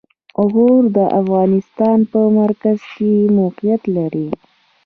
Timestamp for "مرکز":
2.39-2.79